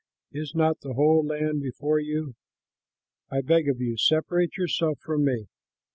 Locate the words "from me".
4.99-5.45